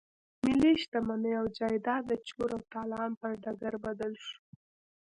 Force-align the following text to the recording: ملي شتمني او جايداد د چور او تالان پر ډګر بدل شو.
ملي 0.45 0.71
شتمني 0.81 1.31
او 1.39 1.45
جايداد 1.57 2.01
د 2.07 2.11
چور 2.27 2.49
او 2.55 2.61
تالان 2.71 3.11
پر 3.19 3.31
ډګر 3.43 3.73
بدل 3.85 4.13
شو. 4.25 4.37